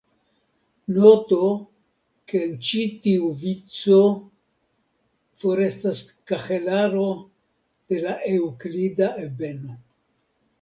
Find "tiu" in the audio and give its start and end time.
3.03-3.27